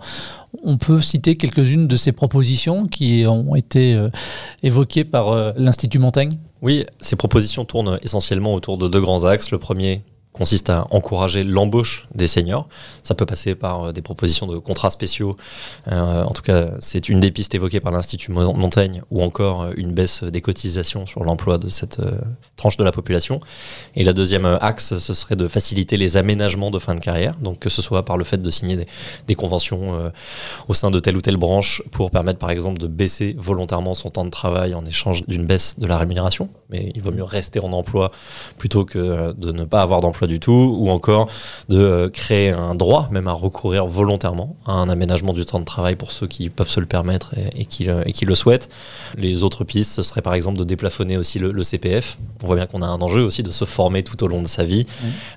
On 0.64 0.78
peut 0.78 1.02
citer 1.02 1.36
quelques-unes 1.36 1.88
de 1.88 1.96
ces 1.98 2.14
propositions 2.14 2.88
qui 2.88 3.26
ont 3.28 3.54
été 3.54 4.10
évoquées 4.64 5.04
par 5.04 5.54
l'Institut 5.56 6.00
Montaigne? 6.00 6.32
Oui, 6.64 6.88
ces 7.00 7.16
propositions 7.16 7.66
tournent 7.66 8.00
essentiellement 8.02 8.56
autour 8.56 8.80
de 8.80 8.88
deux 8.88 9.00
grands 9.00 9.26
axes. 9.26 9.52
Le 9.52 9.60
premier, 9.60 10.02
consiste 10.34 10.70
à 10.70 10.86
encourager 10.92 11.44
l'embauche 11.44 12.08
des 12.14 12.28
seniors. 12.28 12.68
Ça 13.04 13.16
peut 13.16 13.26
passer 13.26 13.56
par 13.56 13.86
euh, 13.86 13.92
des 13.92 14.02
propositions 14.02 14.46
de 14.46 14.58
contrats 14.60 14.92
spéciaux. 14.92 15.36
Euh, 15.92 16.24
en 16.24 16.32
tout 16.32 16.44
cas, 16.44 16.70
c'est 16.80 17.10
une 17.10 17.20
des 17.20 17.32
pistes 17.32 17.56
évoquées 17.56 17.80
par 17.80 17.92
l'Institut 17.92 18.32
Montaigne 18.32 19.02
ou 19.10 19.24
encore 19.24 19.64
euh, 19.64 19.72
une 19.76 19.92
baisse 19.92 20.24
des 20.24 20.42
cotisations 20.42 21.08
sur 21.08 21.24
l'emploi 21.24 21.58
de 21.58 21.68
cette 21.68 22.00
tranche 22.58 22.78
de 22.78 22.84
la 22.84 22.92
population. 22.92 23.42
Et 23.96 24.04
la 24.04 24.14
deuxième 24.14 24.46
axe, 24.46 25.00
ce 25.00 25.14
serait 25.14 25.36
de 25.36 25.48
faciliter 25.48 25.98
les 25.98 26.16
aménagements 26.16 26.70
de 26.70 26.80
fin 26.80 26.94
de 26.94 27.00
carrière. 27.00 27.36
Donc 27.42 27.60
que 27.60 27.70
ce 27.70 27.82
soit 27.82 28.06
par 28.06 28.18
le 28.18 28.24
fait 28.24 28.42
de 28.42 28.52
signer 28.52 28.86
des, 29.28 29.36
conventions 29.36 30.12
au 30.68 30.74
sein 30.74 30.92
de 30.92 31.00
telle 31.00 31.16
ou 31.16 31.22
telle 31.22 31.38
branche 31.38 31.82
pour 31.92 32.12
permettre 32.12 32.40
par 32.40 32.52
exemple 32.52 32.78
de 32.78 32.88
baisser 32.88 33.36
volontairement 33.38 33.94
son 33.94 34.10
temps 34.10 34.26
de 34.26 34.30
travail 34.30 34.74
en 34.74 34.86
échange 34.86 35.26
d'une 35.28 35.46
baisse 35.46 35.80
de 35.80 35.88
la 35.88 35.98
rémunération. 35.98 36.50
Mais 36.70 36.92
il 36.94 37.02
vaut 37.02 37.12
mieux 37.12 37.24
rester 37.24 37.60
en 37.60 37.72
emploi 37.72 38.12
plutôt 38.58 38.86
que 38.86 39.34
de 39.34 39.52
ne 39.52 39.64
pas 39.64 39.82
avoir 39.82 40.02
d'emploi 40.02 40.19
du 40.28 40.40
tout, 40.40 40.76
ou 40.78 40.90
encore 40.90 41.28
de 41.70 41.78
euh, 41.78 42.10
créer 42.10 42.50
un 42.50 42.76
droit, 42.76 43.08
même 43.12 43.28
à 43.28 43.32
recourir 43.32 43.86
volontairement 43.86 44.56
à 44.66 44.74
un 44.74 44.90
aménagement 44.90 45.34
du 45.34 45.46
temps 45.46 45.60
de 45.60 45.66
travail 45.66 45.96
pour 45.96 46.12
ceux 46.12 46.28
qui 46.28 46.50
peuvent 46.50 46.70
se 46.70 46.80
le 46.80 46.86
permettre 46.86 47.34
et, 47.56 47.66
qui, 47.66 47.88
et 48.06 48.12
qui, 48.12 48.26
le 48.26 48.36
souhaitent. 48.36 48.70
Les 49.18 49.44
autres 49.44 49.64
pistes, 49.64 49.92
ce 49.92 50.04
serait 50.04 50.22
par 50.22 50.34
exemple 50.34 50.58
de 50.58 50.64
déplafonner 50.64 51.18
aussi 51.18 51.40
le, 51.40 51.64
CPF. 51.64 52.18
On 52.44 52.48
voit 52.48 52.56
bien 52.56 52.66
qu'on 52.66 52.82
a 52.82 52.88
un 52.88 53.02
enjeu 53.02 53.22
aussi 53.22 53.44
de 53.44 53.52
se 53.52 53.66
former 53.66 54.04
tout 54.04 54.24
au 54.24 54.28
long 54.28 54.42
de 54.42 54.48
sa 54.48 54.64
vie, 54.64 54.86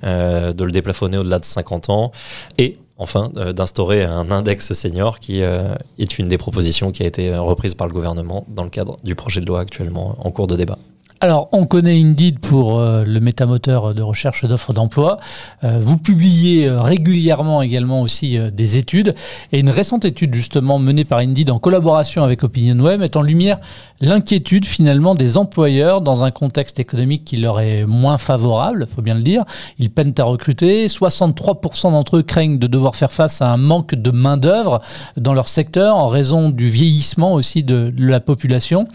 euh, 0.04 0.52
de 0.52 0.64
le 0.64 0.70
déplafonner 0.70 1.18
au-delà 1.18 1.38
de 1.38 1.44
50 1.44 1.90
ans, 1.90 2.12
et 2.58 2.78
enfin 2.98 3.32
euh, 3.36 3.52
d'instaurer 3.52 4.04
un 4.04 4.30
index 4.30 4.72
senior 4.72 5.18
qui 5.18 5.40
est 5.40 6.18
une 6.18 6.28
des 6.28 6.38
propositions 6.38 6.92
qui 6.92 7.02
a 7.02 7.06
été 7.06 7.36
reprise 7.36 7.74
par 7.74 7.86
le 7.86 7.92
gouvernement 7.92 8.46
dans 8.48 8.64
le 8.64 8.70
cadre 8.70 8.96
du 9.02 9.14
projet 9.14 9.40
de 9.40 9.46
loi 9.46 9.60
actuellement 9.60 10.16
en 10.18 10.30
cours 10.30 10.46
de 10.46 10.56
débat. 10.56 10.78
Alors, 11.24 11.48
on 11.52 11.66
connaît 11.66 12.00
Indeed 12.00 12.40
pour 12.40 12.80
euh, 12.80 13.04
le 13.04 13.20
métamoteur 13.20 13.94
de 13.94 14.02
recherche 14.02 14.44
d'offres 14.44 14.72
d'emploi. 14.72 15.20
Euh, 15.62 15.78
vous 15.80 15.96
publiez 15.96 16.66
euh, 16.66 16.82
régulièrement 16.82 17.62
également 17.62 18.02
aussi 18.02 18.36
des 18.50 18.76
études. 18.76 19.14
Et 19.52 19.60
une 19.60 19.70
récente 19.70 20.04
étude, 20.04 20.34
justement, 20.34 20.80
menée 20.80 21.04
par 21.04 21.20
Indeed 21.20 21.52
en 21.52 21.60
collaboration 21.60 22.24
avec 22.24 22.42
OpinionWeb, 22.42 22.98
met 22.98 23.16
en 23.16 23.22
lumière 23.22 23.60
l'inquiétude 24.02 24.66
finalement 24.66 25.14
des 25.14 25.38
employeurs 25.38 26.02
dans 26.02 26.24
un 26.24 26.30
contexte 26.30 26.80
économique 26.80 27.24
qui 27.24 27.36
leur 27.38 27.60
est 27.60 27.86
moins 27.86 28.18
favorable, 28.18 28.86
faut 28.92 29.00
bien 29.00 29.14
le 29.14 29.22
dire. 29.22 29.44
Ils 29.78 29.90
peinent 29.90 30.12
à 30.18 30.24
recruter. 30.24 30.88
63% 30.88 31.92
d'entre 31.92 32.18
eux 32.18 32.22
craignent 32.22 32.58
de 32.58 32.66
devoir 32.66 32.96
faire 32.96 33.12
face 33.12 33.40
à 33.40 33.48
un 33.48 33.56
manque 33.56 33.94
de 33.94 34.10
main-d'œuvre 34.10 34.82
dans 35.16 35.32
leur 35.32 35.48
secteur 35.48 35.96
en 35.96 36.08
raison 36.08 36.50
du 36.50 36.68
vieillissement 36.68 37.32
aussi 37.32 37.62
de 37.62 37.92
la 37.96 38.20
population. 38.20 38.86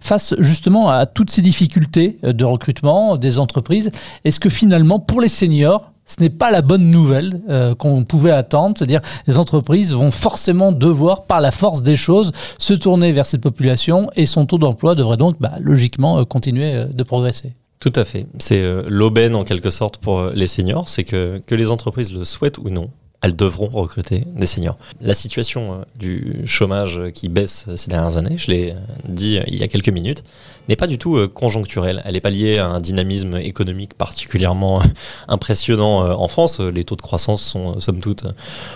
Face 0.00 0.34
justement 0.38 0.88
à 0.88 1.04
toutes 1.04 1.30
ces 1.30 1.42
difficultés 1.42 2.18
de 2.22 2.44
recrutement 2.44 3.16
des 3.16 3.38
entreprises, 3.38 3.90
est-ce 4.24 4.40
que 4.40 4.48
finalement 4.48 4.98
pour 4.98 5.20
les 5.20 5.28
seniors, 5.28 5.92
ce 6.06 6.20
n'est 6.20 6.30
pas 6.30 6.50
la 6.50 6.62
bonne 6.62 6.90
nouvelle 6.90 7.40
euh, 7.48 7.74
qu'on 7.74 8.04
pouvait 8.04 8.30
attendre, 8.30 8.76
c'est-à-dire 8.76 9.00
les 9.26 9.38
entreprises 9.38 9.92
vont 9.92 10.10
forcément 10.10 10.72
devoir, 10.72 11.24
par 11.24 11.40
la 11.40 11.50
force 11.50 11.82
des 11.82 11.96
choses, 11.96 12.32
se 12.58 12.74
tourner 12.74 13.12
vers 13.12 13.26
cette 13.26 13.40
population 13.40 14.10
et 14.16 14.26
son 14.26 14.46
taux 14.46 14.58
d'emploi 14.58 14.94
devrait 14.94 15.16
donc 15.16 15.36
bah, 15.40 15.54
logiquement 15.60 16.18
euh, 16.18 16.24
continuer 16.24 16.74
euh, 16.74 16.86
de 16.86 17.02
progresser. 17.02 17.52
Tout 17.80 17.92
à 17.96 18.04
fait. 18.04 18.26
C'est 18.38 18.62
l'aubaine 18.86 19.34
en 19.34 19.44
quelque 19.44 19.68
sorte 19.68 19.98
pour 19.98 20.28
les 20.28 20.46
seniors, 20.46 20.88
c'est 20.88 21.04
que, 21.04 21.42
que 21.46 21.54
les 21.54 21.70
entreprises 21.70 22.14
le 22.14 22.24
souhaitent 22.24 22.56
ou 22.56 22.70
non, 22.70 22.88
elles 23.24 23.34
devront 23.34 23.68
recruter 23.68 24.24
des 24.36 24.44
seniors. 24.44 24.76
La 25.00 25.14
situation 25.14 25.72
euh, 25.72 25.84
du 25.98 26.42
chômage 26.44 27.00
qui 27.14 27.30
baisse 27.30 27.66
ces 27.74 27.88
dernières 27.88 28.18
années, 28.18 28.36
je 28.36 28.50
l'ai 28.50 28.72
euh, 28.72 28.74
dit 29.08 29.38
euh, 29.38 29.44
il 29.46 29.56
y 29.56 29.62
a 29.62 29.68
quelques 29.68 29.88
minutes, 29.88 30.22
n'est 30.68 30.76
pas 30.76 30.86
du 30.86 30.98
tout 30.98 31.28
conjoncturelle. 31.28 32.02
Elle 32.04 32.12
n'est 32.12 32.20
pas 32.20 32.28
liée 32.28 32.58
à 32.58 32.66
un 32.66 32.80
dynamisme 32.80 33.38
économique 33.38 33.94
particulièrement 33.94 34.82
impressionnant 35.28 36.18
en 36.18 36.28
France. 36.28 36.60
Les 36.60 36.84
taux 36.84 36.96
de 36.96 37.02
croissance 37.02 37.42
sont 37.42 37.80
somme 37.80 38.00
toute 38.00 38.24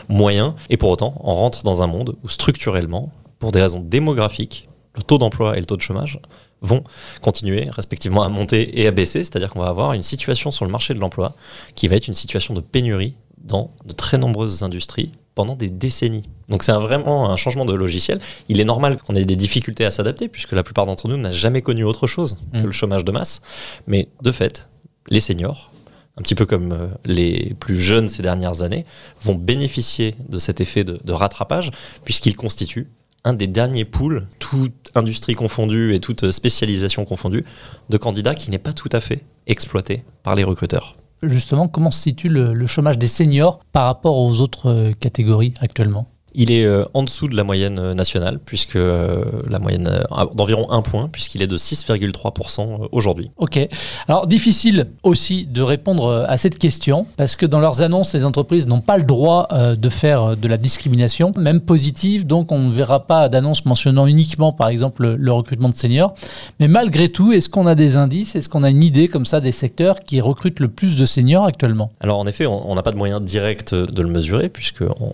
moyens. 0.08 0.54
Et 0.70 0.76
pour 0.76 0.90
autant, 0.90 1.14
on 1.24 1.34
rentre 1.34 1.62
dans 1.62 1.82
un 1.82 1.86
monde 1.86 2.16
où 2.22 2.28
structurellement, 2.28 3.10
pour 3.38 3.52
des 3.52 3.62
raisons 3.62 3.80
démographiques, 3.80 4.68
le 4.96 5.02
taux 5.02 5.16
d'emploi 5.16 5.56
et 5.56 5.60
le 5.60 5.66
taux 5.66 5.76
de 5.76 5.82
chômage 5.82 6.20
vont 6.60 6.84
continuer 7.22 7.68
respectivement 7.70 8.22
à 8.22 8.28
monter 8.28 8.80
et 8.80 8.86
à 8.86 8.90
baisser, 8.90 9.24
c'est-à-dire 9.24 9.50
qu'on 9.50 9.60
va 9.60 9.68
avoir 9.68 9.92
une 9.92 10.02
situation 10.02 10.52
sur 10.52 10.66
le 10.66 10.70
marché 10.70 10.92
de 10.92 11.00
l'emploi 11.00 11.34
qui 11.74 11.88
va 11.88 11.96
être 11.96 12.08
une 12.08 12.14
situation 12.14 12.52
de 12.52 12.60
pénurie 12.60 13.14
dans 13.45 13.75
de 13.85 13.92
très 13.92 14.18
nombreuses 14.18 14.62
industries 14.62 15.12
pendant 15.35 15.54
des 15.54 15.68
décennies. 15.71 16.28
Donc 16.49 16.64
c'est 16.64 16.73
vraiment 16.73 17.30
un 17.30 17.37
changement 17.37 17.64
de 17.64 17.73
logiciel. 17.73 18.21
Il 18.49 18.61
est 18.61 18.64
normal 18.64 18.97
qu'on 18.97 19.14
ait 19.14 19.25
des 19.25 19.37
difficultés 19.37 19.85
à 19.85 19.92
s'adapter 19.92 20.28
puisque 20.28 20.52
la 20.52 20.64
plupart 20.64 20.87
d'entre 20.87 21.07
nous 21.07 21.16
n'a 21.16 21.30
jamais 21.30 21.62
connu 21.62 21.85
autre 21.85 22.07
chose 22.07 22.38
que 22.52 22.59
mm. 22.59 22.66
le 22.66 22.73
chômage 22.73 23.04
de 23.04 23.12
masse. 23.12 23.40
Mais 23.87 24.09
de 24.21 24.33
fait, 24.33 24.68
les 25.09 25.21
seniors, 25.21 25.71
un 26.16 26.23
petit 26.23 26.35
peu 26.35 26.45
comme 26.45 26.73
euh, 26.73 26.88
les 27.04 27.54
plus 27.61 27.78
jeunes 27.78 28.09
ces 28.09 28.23
dernières 28.23 28.62
années, 28.62 28.85
vont 29.23 29.37
bénéficier 29.37 30.16
de 30.28 30.40
cet 30.40 30.61
effet 30.61 30.83
de, 30.83 30.99
de 31.02 31.12
rattrapage 31.12 31.71
puisqu'ils 32.04 32.35
constituent 32.35 32.88
un 33.25 33.33
des 33.33 33.47
derniers 33.47 33.85
pools, 33.85 34.26
toute 34.38 34.90
industrie 34.95 35.35
confondue 35.35 35.95
et 35.95 36.00
toute 36.00 36.30
spécialisation 36.30 37.04
confondue, 37.04 37.45
de 37.90 37.97
candidats 37.97 38.35
qui 38.35 38.50
n'est 38.50 38.59
pas 38.59 38.73
tout 38.73 38.88
à 38.90 39.00
fait 39.00 39.23
exploité 39.47 40.02
par 40.23 40.35
les 40.35 40.45
recruteurs. 40.45 40.97
Justement, 41.22 41.68
comment 41.68 41.90
se 41.90 42.00
situe 42.00 42.28
le, 42.28 42.66
chômage 42.66 42.98
des 42.98 43.08
seniors 43.08 43.58
par 43.72 43.87
rapport 43.87 44.16
aux 44.18 44.40
autres 44.40 44.70
euh, 44.70 44.92
catégories 44.92 45.54
actuellement? 45.60 46.06
Il 46.35 46.52
est 46.52 46.64
euh, 46.64 46.85
en 46.94 47.02
dessous 47.02 47.28
de 47.28 47.37
la 47.37 47.44
moyenne 47.44 47.78
euh, 47.78 47.94
nationale, 47.94 48.38
puisque 48.44 48.76
euh, 48.76 49.25
la 49.49 49.58
moyenne 49.58 50.04
d'environ 50.35 50.70
1 50.70 50.82
point, 50.82 51.08
puisqu'il 51.11 51.42
est 51.42 51.47
de 51.47 51.56
6,3% 51.56 52.88
aujourd'hui. 52.92 53.30
Ok. 53.37 53.58
Alors, 54.06 54.26
difficile 54.26 54.88
aussi 55.02 55.47
de 55.47 55.62
répondre 55.62 56.26
à 56.28 56.38
cette 56.38 56.58
question, 56.58 57.06
parce 57.16 57.37
que 57.37 57.47
dans 57.47 57.61
leurs 57.61 57.82
annonces, 57.82 58.14
les 58.14 58.25
entreprises 58.25 58.66
n'ont 58.66 58.80
pas 58.80 58.99
le 58.99 59.04
droit 59.04 59.49
de 59.76 59.88
faire 59.88 60.37
de 60.37 60.49
la 60.49 60.56
discrimination, 60.56 61.32
même 61.37 61.61
positive, 61.61 62.26
donc 62.26 62.52
on 62.52 62.58
ne 62.58 62.73
verra 62.73 63.06
pas 63.06 63.28
d'annonce 63.28 63.64
mentionnant 63.64 64.06
uniquement, 64.06 64.52
par 64.52 64.68
exemple, 64.68 65.16
le 65.18 65.32
recrutement 65.32 65.68
de 65.68 65.75
seniors. 65.75 66.14
Mais 66.61 66.68
malgré 66.68 67.08
tout, 67.08 67.32
est-ce 67.32 67.49
qu'on 67.49 67.66
a 67.66 67.75
des 67.75 67.97
indices, 67.97 68.37
est-ce 68.37 68.49
qu'on 68.49 68.62
a 68.62 68.70
une 68.70 68.82
idée 68.82 69.08
comme 69.08 69.26
ça 69.26 69.40
des 69.40 69.52
secteurs 69.52 70.00
qui 70.00 70.20
recrutent 70.20 70.61
le 70.61 70.68
plus 70.68 70.97
de 70.97 71.04
seniors 71.04 71.44
actuellement? 71.44 71.90
Alors, 72.00 72.18
en 72.18 72.26
effet, 72.26 72.47
on 72.47 72.75
n'a 72.75 72.82
pas 72.82 72.92
de 72.92 72.97
moyen 72.97 73.20
direct 73.20 73.75
de 73.75 74.02
le 74.02 74.08
mesurer, 74.08 74.49
puisque 74.49 74.82
on, 75.00 75.12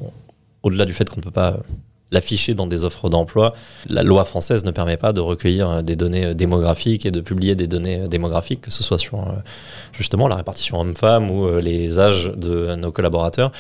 au-delà 0.64 0.85
du 0.85 0.92
fait 0.92 1.09
qu'on 1.09 1.21
ne 1.21 1.25
peut 1.25 1.30
pas 1.30 1.59
l'afficher 2.11 2.54
dans 2.54 2.66
des 2.66 2.85
offres 2.85 3.09
d'emploi, 3.09 3.54
la 3.88 4.02
loi 4.02 4.25
française 4.25 4.64
ne 4.64 4.71
permet 4.71 4.97
pas 4.97 5.12
de 5.12 5.21
recueillir 5.21 5.83
des 5.83 5.97
données 5.97 6.35
démographiques 6.35 7.06
et 7.06 7.11
de 7.11 7.21
publier 7.21 7.54
des 7.54 7.66
données 7.66 8.09
démographiques, 8.09 8.61
que 8.61 8.71
ce 8.71 8.83
soit 8.83 8.99
sur 8.99 9.21
euh, 9.21 9.33
justement 9.92 10.28
la 10.28 10.37
répartition 10.37 10.80
homme-femme 10.80 11.30
ou 11.30 11.47
euh, 11.47 11.61
les 11.61 11.99
âges 11.99 12.33
de 12.37 12.75
nos 12.76 12.92
collaborateurs. 12.92 13.52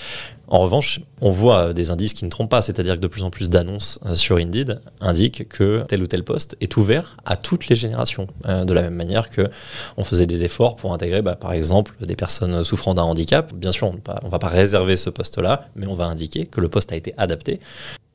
En 0.48 0.58
revanche, 0.60 1.00
on 1.20 1.30
voit 1.30 1.72
des 1.72 1.90
indices 1.90 2.14
qui 2.14 2.24
ne 2.24 2.30
trompent 2.30 2.50
pas, 2.50 2.62
c'est-à-dire 2.62 2.96
que 2.96 3.00
de 3.00 3.06
plus 3.06 3.22
en 3.22 3.30
plus 3.30 3.50
d'annonces 3.50 3.98
euh, 4.04 4.14
sur 4.14 4.36
Indeed 4.36 4.80
indiquent 5.00 5.48
que 5.48 5.84
tel 5.88 6.02
ou 6.02 6.06
tel 6.06 6.22
poste 6.22 6.56
est 6.60 6.76
ouvert 6.76 7.16
à 7.24 7.36
toutes 7.36 7.68
les 7.68 7.76
générations, 7.76 8.26
de 8.44 8.72
la 8.72 8.82
même 8.82 8.94
manière 8.94 9.30
que 9.30 9.48
on 9.96 10.04
faisait 10.04 10.26
des 10.26 10.44
efforts 10.44 10.76
pour 10.76 10.92
intégrer, 10.92 11.22
bah, 11.22 11.36
par 11.36 11.52
exemple, 11.52 11.94
des 12.00 12.16
personnes 12.16 12.64
souffrant 12.64 12.94
d'un 12.94 13.02
handicap. 13.02 13.52
Bien 13.54 13.72
sûr, 13.72 13.88
on 13.88 13.94
ne 13.94 14.30
va 14.30 14.38
pas 14.38 14.48
réserver 14.48 14.96
ce 14.96 15.10
poste-là, 15.10 15.68
mais 15.76 15.86
on 15.86 15.94
va 15.94 16.04
indiquer 16.06 16.46
que 16.46 16.60
le 16.60 16.68
poste 16.68 16.92
a 16.92 16.96
été 16.96 17.14
adapté 17.16 17.60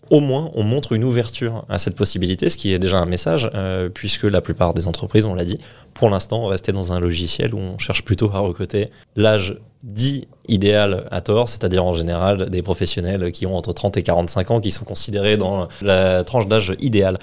au 0.10 0.20
moins 0.20 0.52
on 0.56 0.64
montre 0.64 0.94
une 0.94 1.04
ouverture 1.04 1.66
à 1.70 1.78
cette 1.78 1.96
possibilité, 1.96 2.50
ce 2.50 2.58
qui 2.58 2.74
est 2.74 2.80
déjà 2.80 3.00
un 3.00 3.06
message, 3.06 3.50
euh, 3.54 3.90
puisque 3.90 4.24
la 4.24 4.42
plupart 4.42 4.74
des 4.74 4.88
entreprises, 4.88 5.26
on 5.26 5.36
l'a 5.36 5.46
dit, 5.46 5.60
pour 5.94 6.10
l'instant, 6.10 6.44
on 6.44 6.48
restait 6.48 6.72
dans 6.72 6.94
un 6.94 7.00
logiciel 7.00 7.54
où 7.54 7.60
on 7.60 7.78
cherche 7.78 8.04
plutôt 8.04 8.32
à 8.34 8.40
recruter 8.40 8.90
l'âge 9.16 9.58
dit 9.84 10.28
idéal 10.48 11.08
à 11.12 11.22
tort, 11.22 11.48
c'est-à-dire 11.48 11.86
en 11.86 11.94
général 11.94 12.50
des 12.50 12.62
professionnels 12.62 13.32
qui 13.32 13.46
ont 13.46 13.56
entre 13.56 13.72
30 13.72 13.98
et 13.98 14.04
45 14.04 14.52
ans, 14.52 14.60
qui 14.60 14.72
sont 14.72 14.84
considérés 14.84 15.38
dans 15.38 15.70
la 15.82 16.24
tranche 16.24 16.48
d'âge 16.48 16.74
idéale. 16.80 17.18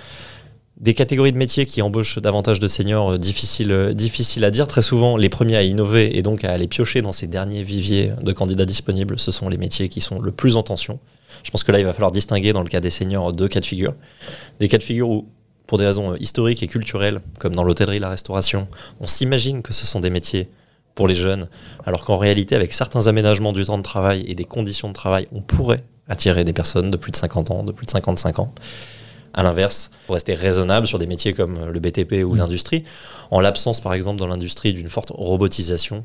Des 0.79 0.93
catégories 0.93 1.33
de 1.33 1.39
métiers 1.39 1.65
qui 1.65 1.81
embauchent 1.81 2.19
davantage 2.19 2.61
de 2.61 2.69
seniors, 2.69 3.13
euh, 3.13 3.19
difficile, 3.19 3.73
euh, 3.73 3.95
difficile 3.95 4.45
à 4.45 4.51
dire. 4.51 4.67
Très 4.67 4.83
souvent, 4.83 5.17
les 5.17 5.31
premiers 5.31 5.57
à 5.57 5.63
innover 5.63 6.19
et 6.19 6.23
donc 6.23 6.45
à 6.45 6.53
aller 6.53 6.69
piocher 6.69 7.01
dans 7.01 7.13
ces 7.13 7.27
derniers 7.27 7.63
viviers 7.63 8.13
de 8.21 8.33
candidats 8.33 8.67
disponibles, 8.67 9.19
ce 9.19 9.33
sont 9.33 9.49
les 9.49 9.57
métiers 9.57 9.89
qui 9.89 10.03
sont 10.03 10.21
le 10.21 10.33
plus 10.33 10.59
en 10.59 10.63
tension. 10.63 10.99
Je 11.45 11.51
pense 11.51 11.65
que 11.65 11.73
là, 11.73 11.79
il 11.79 11.87
va 11.87 11.95
falloir 11.95 12.13
distinguer 12.13 12.53
dans 12.53 12.63
le 12.63 12.69
cas 12.69 12.81
des 12.81 12.91
seniors 12.91 13.33
deux 13.33 13.49
cas 13.49 13.61
de 13.61 13.65
figure. 13.65 13.95
Des 14.61 14.69
cas 14.69 14.77
de 14.77 14.83
figure 14.83 15.09
où, 15.09 15.27
pour 15.67 15.79
des 15.79 15.87
raisons 15.87 16.13
euh, 16.13 16.17
historiques 16.21 16.63
et 16.63 16.69
culturelles, 16.69 17.21
comme 17.39 17.55
dans 17.55 17.65
l'hôtellerie, 17.65 17.99
la 17.99 18.11
restauration, 18.11 18.69
on 19.01 19.07
s'imagine 19.07 19.63
que 19.63 19.73
ce 19.73 19.87
sont 19.87 20.01
des 20.01 20.11
métiers 20.11 20.51
pour 20.95 21.09
les 21.09 21.15
jeunes, 21.15 21.49
alors 21.87 22.05
qu'en 22.05 22.19
réalité, 22.19 22.55
avec 22.55 22.75
certains 22.75 23.07
aménagements 23.07 23.55
du 23.55 23.65
temps 23.65 23.79
de 23.79 23.83
travail 23.83 24.25
et 24.29 24.35
des 24.35 24.45
conditions 24.45 24.89
de 24.89 24.95
travail, 24.95 25.27
on 25.33 25.41
pourrait 25.41 25.85
attirer 26.07 26.45
des 26.45 26.53
personnes 26.53 26.91
de 26.91 26.97
plus 26.99 27.13
de 27.13 27.17
50 27.17 27.51
ans, 27.51 27.65
de 27.65 27.73
plus 27.73 27.87
de 27.87 27.91
55 27.91 28.39
ans. 28.41 28.53
À 29.37 29.43
l'inverse, 29.43 29.91
pour 30.07 30.15
rester 30.15 30.35
raisonnable 30.35 30.87
sur 30.87 30.99
des 30.99 31.07
métiers 31.07 31.35
comme 31.35 31.67
le 31.67 31.79
BTP 31.79 32.25
ou 32.25 32.35
mmh. 32.35 32.39
l'industrie, 32.39 32.85
en 33.31 33.41
l'absence 33.41 33.81
par 33.81 33.93
exemple 33.93 34.19
dans 34.19 34.27
l'industrie 34.27 34.73
d'une 34.73 34.89
forte 34.89 35.11
robotisation, 35.15 36.05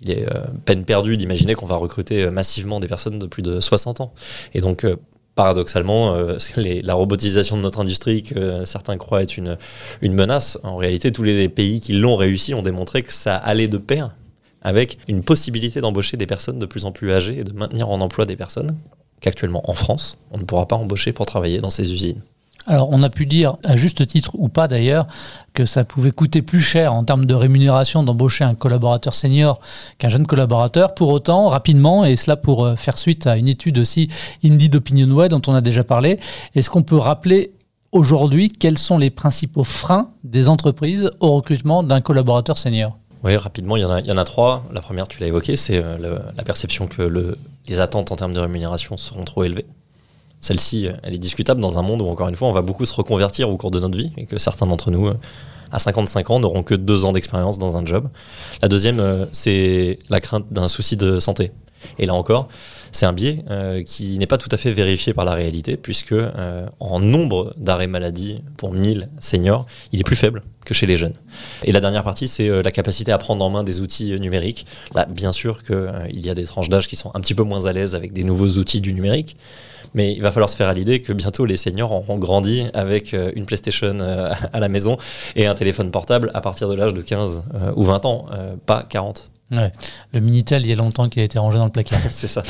il 0.00 0.10
est 0.10 0.26
euh, 0.26 0.40
peine 0.64 0.84
perdue 0.84 1.16
d'imaginer 1.16 1.54
qu'on 1.54 1.66
va 1.66 1.76
recruter 1.76 2.24
euh, 2.24 2.30
massivement 2.30 2.80
des 2.80 2.88
personnes 2.88 3.18
de 3.18 3.26
plus 3.26 3.42
de 3.42 3.60
60 3.60 4.00
ans. 4.00 4.12
Et 4.54 4.60
donc, 4.60 4.84
euh, 4.84 4.96
paradoxalement, 5.34 6.16
la 6.56 6.94
robotisation 6.94 7.56
de 7.56 7.62
notre 7.62 7.80
industrie, 7.80 8.22
que 8.22 8.64
certains 8.64 8.96
croient 8.96 9.22
être 9.22 9.36
une, 9.36 9.56
une 10.02 10.12
menace, 10.14 10.58
en 10.64 10.76
réalité, 10.76 11.12
tous 11.12 11.22
les 11.22 11.48
pays 11.48 11.80
qui 11.80 11.92
l'ont 11.92 12.16
réussi 12.16 12.54
ont 12.54 12.62
démontré 12.62 13.02
que 13.02 13.12
ça 13.12 13.36
allait 13.36 13.68
de 13.68 13.78
pair 13.78 14.14
avec 14.62 14.98
une 15.08 15.22
possibilité 15.22 15.80
d'embaucher 15.80 16.16
des 16.16 16.26
personnes 16.26 16.58
de 16.58 16.66
plus 16.66 16.84
en 16.84 16.92
plus 16.92 17.12
âgées 17.12 17.38
et 17.38 17.44
de 17.44 17.52
maintenir 17.52 17.88
en 17.88 18.00
emploi 18.00 18.26
des 18.26 18.36
personnes 18.36 18.76
qu'actuellement 19.20 19.62
en 19.70 19.74
France, 19.74 20.18
on 20.30 20.38
ne 20.38 20.44
pourra 20.44 20.66
pas 20.66 20.76
embaucher 20.76 21.12
pour 21.12 21.26
travailler 21.26 21.60
dans 21.60 21.70
ces 21.70 21.92
usines. 21.92 22.22
Alors, 22.66 22.88
on 22.92 23.02
a 23.02 23.08
pu 23.08 23.26
dire, 23.26 23.56
à 23.64 23.76
juste 23.76 24.06
titre 24.06 24.32
ou 24.34 24.48
pas 24.48 24.68
d'ailleurs, 24.68 25.06
que 25.54 25.64
ça 25.64 25.84
pouvait 25.84 26.10
coûter 26.10 26.42
plus 26.42 26.60
cher 26.60 26.92
en 26.92 27.04
termes 27.04 27.24
de 27.24 27.34
rémunération 27.34 28.02
d'embaucher 28.02 28.44
un 28.44 28.54
collaborateur 28.54 29.14
senior 29.14 29.60
qu'un 29.98 30.08
jeune 30.08 30.26
collaborateur. 30.26 30.94
Pour 30.94 31.08
autant, 31.08 31.48
rapidement, 31.48 32.04
et 32.04 32.16
cela 32.16 32.36
pour 32.36 32.64
euh, 32.64 32.76
faire 32.76 32.98
suite 32.98 33.26
à 33.26 33.36
une 33.36 33.48
étude 33.48 33.78
aussi 33.78 34.08
Indeed 34.44 34.80
Way 35.10 35.28
dont 35.28 35.42
on 35.46 35.54
a 35.54 35.60
déjà 35.60 35.84
parlé, 35.84 36.20
est-ce 36.54 36.70
qu'on 36.70 36.82
peut 36.82 36.96
rappeler 36.96 37.52
aujourd'hui 37.92 38.50
quels 38.50 38.78
sont 38.78 38.98
les 38.98 39.10
principaux 39.10 39.64
freins 39.64 40.10
des 40.22 40.48
entreprises 40.48 41.10
au 41.20 41.32
recrutement 41.32 41.82
d'un 41.82 42.00
collaborateur 42.00 42.58
senior? 42.58 42.96
Oui, 43.22 43.36
rapidement, 43.36 43.76
il 43.76 43.82
y, 43.82 43.84
en 43.84 44.16
a, 44.16 44.24
trois. 44.24 44.64
La 44.72 44.80
première, 44.80 45.06
tu 45.08 45.20
l'as 45.20 45.26
évoqué, 45.26 45.56
c'est 45.56 45.76
euh, 45.76 46.18
la 46.36 46.42
perception 46.42 46.86
que 46.86 47.02
le, 47.02 47.36
les 47.68 47.80
attentes 47.80 48.12
en 48.12 48.16
termes 48.16 48.32
de 48.32 48.40
rémunération 48.40 48.96
seront 48.96 49.24
trop 49.24 49.44
élevées. 49.44 49.66
Celle-ci, 50.40 50.88
elle 51.02 51.14
est 51.14 51.18
discutable 51.18 51.60
dans 51.60 51.78
un 51.78 51.82
monde 51.82 52.02
où, 52.02 52.08
encore 52.08 52.28
une 52.28 52.36
fois, 52.36 52.48
on 52.48 52.52
va 52.52 52.62
beaucoup 52.62 52.84
se 52.84 52.94
reconvertir 52.94 53.50
au 53.50 53.56
cours 53.56 53.70
de 53.70 53.78
notre 53.78 53.96
vie 53.96 54.10
et 54.16 54.26
que 54.26 54.38
certains 54.38 54.66
d'entre 54.66 54.90
nous, 54.90 55.10
à 55.72 55.78
55 55.78 56.30
ans, 56.30 56.40
n'auront 56.40 56.62
que 56.62 56.74
deux 56.74 57.04
ans 57.04 57.12
d'expérience 57.12 57.58
dans 57.58 57.76
un 57.76 57.84
job. 57.84 58.08
La 58.62 58.68
deuxième, 58.68 59.00
euh, 59.00 59.26
c'est 59.32 59.98
la 60.08 60.20
crainte 60.20 60.46
d'un 60.50 60.68
souci 60.68 60.96
de 60.96 61.20
santé. 61.20 61.52
Et 61.98 62.04
là 62.04 62.12
encore, 62.12 62.48
c'est 62.92 63.06
un 63.06 63.12
biais 63.14 63.42
euh, 63.50 63.82
qui 63.82 64.18
n'est 64.18 64.26
pas 64.26 64.36
tout 64.36 64.50
à 64.52 64.58
fait 64.58 64.70
vérifié 64.70 65.14
par 65.14 65.24
la 65.24 65.32
réalité, 65.32 65.78
puisque 65.78 66.12
euh, 66.12 66.66
en 66.78 67.00
nombre 67.00 67.54
d'arrêts 67.56 67.86
maladie 67.86 68.42
pour 68.58 68.74
1000 68.74 69.08
seniors, 69.18 69.64
il 69.92 70.00
est 70.00 70.04
plus 70.04 70.16
faible 70.16 70.42
que 70.66 70.74
chez 70.74 70.86
les 70.86 70.98
jeunes. 70.98 71.14
Et 71.64 71.72
la 71.72 71.80
dernière 71.80 72.04
partie, 72.04 72.28
c'est 72.28 72.62
la 72.62 72.70
capacité 72.70 73.12
à 73.12 73.18
prendre 73.18 73.42
en 73.42 73.48
main 73.48 73.64
des 73.64 73.80
outils 73.80 74.18
numériques. 74.20 74.66
Là, 74.94 75.06
bien 75.06 75.32
sûr 75.32 75.62
qu'il 75.62 76.26
y 76.26 76.28
a 76.28 76.34
des 76.34 76.44
tranches 76.44 76.68
d'âge 76.68 76.86
qui 76.86 76.96
sont 76.96 77.10
un 77.14 77.20
petit 77.20 77.34
peu 77.34 77.44
moins 77.44 77.64
à 77.64 77.72
l'aise 77.72 77.94
avec 77.94 78.12
des 78.12 78.24
nouveaux 78.24 78.58
outils 78.58 78.82
du 78.82 78.92
numérique, 78.92 79.36
mais 79.94 80.12
il 80.12 80.22
va 80.22 80.30
falloir 80.30 80.48
se 80.48 80.56
faire 80.56 80.68
à 80.68 80.74
l'idée 80.74 81.00
que 81.00 81.12
bientôt 81.12 81.44
les 81.44 81.56
seniors 81.56 81.92
auront 81.92 82.18
grandi 82.18 82.64
avec 82.74 83.14
euh, 83.14 83.32
une 83.34 83.46
PlayStation 83.46 83.98
euh, 84.00 84.32
à 84.52 84.60
la 84.60 84.68
maison 84.68 84.96
et 85.36 85.46
un 85.46 85.54
téléphone 85.54 85.90
portable 85.90 86.30
à 86.34 86.40
partir 86.40 86.68
de 86.68 86.74
l'âge 86.74 86.94
de 86.94 87.02
15 87.02 87.42
euh, 87.54 87.72
ou 87.76 87.84
20 87.84 88.06
ans, 88.06 88.26
pas 88.66 88.84
40. 88.88 89.30
Ouais. 89.52 89.72
Le 90.12 90.20
Minitel, 90.20 90.62
il 90.62 90.68
y 90.68 90.72
a 90.72 90.76
longtemps 90.76 91.08
qu'il 91.08 91.22
a 91.22 91.24
été 91.24 91.38
rangé 91.38 91.58
dans 91.58 91.64
le 91.64 91.72
placard. 91.72 91.98
C'est 92.10 92.28
ça. 92.28 92.42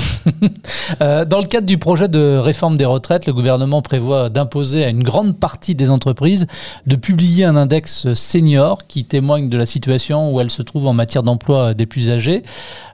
dans 1.25 1.40
le 1.40 1.47
cadre 1.47 1.66
du 1.66 1.78
projet 1.78 2.09
de 2.09 2.37
réforme 2.37 2.76
des 2.76 2.85
retraites, 2.85 3.26
le 3.26 3.32
gouvernement 3.32 3.80
prévoit 3.80 4.28
d'imposer 4.28 4.85
à 4.85 4.90
une 4.90 5.02
grande 5.02 5.38
partie 5.38 5.75
des 5.75 5.90
entreprises 5.90 6.47
de 6.87 6.97
publier 6.97 7.44
un 7.44 7.56
index 7.56 8.12
senior 8.12 8.87
qui 8.87 9.04
témoigne 9.04 9.49
de 9.49 9.56
la 9.56 9.66
situation 9.66 10.32
où 10.32 10.40
elles 10.40 10.50
se 10.50 10.61
trouvent 10.61 10.88
en 10.88 10.92
matière 10.92 11.23
d'emploi 11.23 11.73
des 11.73 11.87
plus 11.87 12.11
âgés. 12.11 12.42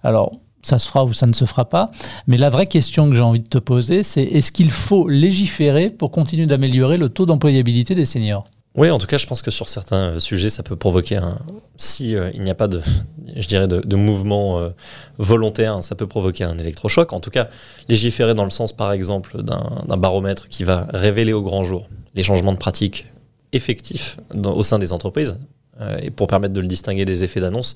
Alors, 0.04 0.32
ça 0.66 0.78
se 0.78 0.88
fera 0.88 1.04
ou 1.04 1.12
ça 1.12 1.26
ne 1.26 1.32
se 1.32 1.44
fera 1.44 1.68
pas. 1.68 1.90
Mais 2.26 2.36
la 2.36 2.50
vraie 2.50 2.66
question 2.66 3.08
que 3.08 3.14
j'ai 3.14 3.22
envie 3.22 3.40
de 3.40 3.48
te 3.48 3.58
poser, 3.58 4.02
c'est 4.02 4.22
est-ce 4.22 4.50
qu'il 4.50 4.70
faut 4.70 5.08
légiférer 5.08 5.90
pour 5.90 6.10
continuer 6.10 6.46
d'améliorer 6.46 6.96
le 6.96 7.08
taux 7.08 7.24
d'employabilité 7.24 7.94
des 7.94 8.04
seniors? 8.04 8.46
Oui, 8.74 8.90
en 8.90 8.98
tout 8.98 9.06
cas, 9.06 9.16
je 9.16 9.26
pense 9.26 9.40
que 9.40 9.50
sur 9.50 9.70
certains 9.70 10.18
sujets, 10.18 10.50
ça 10.50 10.62
peut 10.62 10.76
provoquer 10.76 11.16
un. 11.16 11.38
Si 11.78 12.14
euh, 12.14 12.30
il 12.34 12.42
n'y 12.42 12.50
a 12.50 12.54
pas 12.54 12.68
de, 12.68 12.82
je 13.34 13.46
dirais, 13.46 13.66
de, 13.66 13.96
mouvement 13.96 14.58
euh, 14.58 14.70
volontaire, 15.18 15.82
ça 15.82 15.94
peut 15.94 16.06
provoquer 16.06 16.44
un 16.44 16.58
électrochoc. 16.58 17.12
En 17.14 17.20
tout 17.20 17.30
cas, 17.30 17.48
légiférer 17.88 18.34
dans 18.34 18.44
le 18.44 18.50
sens, 18.50 18.74
par 18.74 18.92
exemple, 18.92 19.42
d'un 19.42 19.96
baromètre 19.96 20.48
qui 20.48 20.64
va 20.64 20.86
révéler 20.92 21.32
au 21.32 21.42
grand 21.42 21.62
jour 21.62 21.88
les 22.14 22.22
changements 22.22 22.52
de 22.52 22.58
pratiques 22.58 23.06
effectifs 23.52 24.18
au 24.44 24.62
sein 24.62 24.78
des 24.78 24.92
entreprises, 24.92 25.38
euh, 25.80 25.98
et 26.00 26.10
pour 26.10 26.26
permettre 26.26 26.54
de 26.54 26.60
le 26.60 26.66
distinguer 26.66 27.04
des 27.04 27.24
effets 27.24 27.40
d'annonce, 27.40 27.74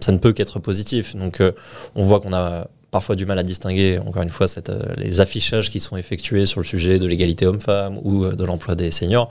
ça 0.00 0.12
ne 0.12 0.18
peut 0.18 0.32
qu'être 0.32 0.58
positif. 0.58 1.16
Donc 1.16 1.40
euh, 1.40 1.52
on 1.94 2.02
voit 2.02 2.20
qu'on 2.20 2.32
a 2.32 2.68
parfois 2.90 3.16
du 3.16 3.26
mal 3.26 3.38
à 3.38 3.42
distinguer, 3.42 3.98
encore 3.98 4.22
une 4.22 4.30
fois, 4.30 4.46
euh, 4.68 4.94
les 4.96 5.20
affichages 5.20 5.70
qui 5.70 5.80
sont 5.80 5.96
effectués 5.96 6.46
sur 6.46 6.60
le 6.60 6.64
sujet 6.64 6.98
de 6.98 7.06
l'égalité 7.06 7.46
homme-femme 7.46 7.98
ou 8.02 8.26
de 8.26 8.44
l'emploi 8.44 8.74
des 8.74 8.90
seniors. 8.90 9.30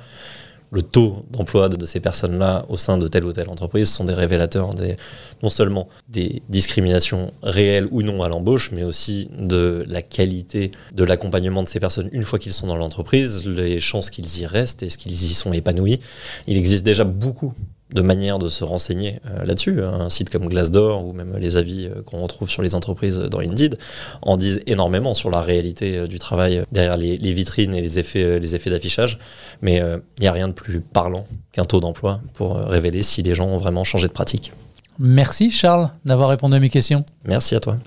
Le 0.73 0.83
taux 0.83 1.25
d'emploi 1.29 1.67
de, 1.67 1.85
ces 1.85 1.99
personnes-là 1.99 2.65
au 2.69 2.77
sein 2.77 2.97
de 2.97 3.05
telle 3.09 3.25
ou 3.25 3.33
telle 3.33 3.49
entreprise 3.49 3.89
sont 3.89 4.05
des 4.05 4.13
révélateurs 4.13 4.73
des, 4.73 4.95
non 5.43 5.49
seulement 5.49 5.89
des 6.07 6.41
discriminations 6.47 7.33
réelles 7.43 7.89
ou 7.91 8.03
non 8.03 8.23
à 8.23 8.29
l'embauche, 8.29 8.71
mais 8.71 8.83
aussi 8.83 9.29
de 9.37 9.83
la 9.85 10.01
qualité 10.01 10.71
de 10.93 11.03
l'accompagnement 11.03 11.61
de 11.61 11.67
ces 11.67 11.81
personnes 11.81 12.07
une 12.13 12.23
fois 12.23 12.39
qu'ils 12.39 12.53
sont 12.53 12.67
dans 12.67 12.77
l'entreprise, 12.77 13.45
les 13.45 13.81
chances 13.81 14.09
qu'ils 14.09 14.39
y 14.39 14.45
restent 14.45 14.81
et 14.81 14.89
ce 14.89 14.97
qu'ils 14.97 15.11
y 15.11 15.33
sont 15.33 15.51
épanouis. 15.51 15.99
Il 16.47 16.55
existe 16.55 16.85
déjà 16.85 17.03
beaucoup 17.03 17.53
de 17.93 18.01
manières 18.01 18.39
de 18.39 18.49
se 18.49 18.63
renseigner 18.63 19.19
euh, 19.29 19.45
là-dessus. 19.45 19.83
Un 19.83 20.09
site 20.09 20.29
comme 20.29 20.47
Glassdoor 20.47 21.05
ou 21.05 21.13
même 21.13 21.35
les 21.37 21.57
avis 21.57 21.85
euh, 21.85 22.01
qu'on 22.03 22.21
retrouve 22.21 22.49
sur 22.49 22.61
les 22.61 22.75
entreprises 22.75 23.17
dans 23.17 23.39
Indeed 23.39 23.77
en 24.21 24.37
disent 24.37 24.61
énormément 24.65 25.13
sur 25.13 25.29
la 25.29 25.41
réalité 25.41 25.97
euh, 25.97 26.07
du 26.07 26.19
travail 26.19 26.63
derrière 26.71 26.97
les, 26.97 27.17
vitrines 27.17 27.73
et 27.73 27.81
les 27.81 27.99
effets, 27.99 28.39
les 28.39 28.55
effets 28.55 28.69
d'affichage. 28.69 29.19
Mais 29.61 29.77
il 29.77 30.21
n'y 30.21 30.27
a 30.27 30.31
rien 30.31 30.47
de 30.47 30.53
plus 30.53 30.81
parlant 30.81 31.25
qu'un 31.51 31.63
taux 31.63 31.79
d'emploi 31.79 32.19
pour 32.33 32.55
révéler 32.55 33.01
si 33.01 33.21
les 33.21 33.35
gens 33.35 33.47
ont 33.47 33.57
vraiment 33.57 33.83
changé 33.83 34.07
de 34.07 34.13
pratique. 34.13 34.51
Merci 34.99 35.49
Charles 35.49 35.89
d'avoir 36.05 36.29
répondu 36.29 36.55
à 36.55 36.59
mes 36.59 36.69
questions. 36.69 37.05
Merci 37.25 37.55
à 37.55 37.59
toi. 37.59 37.77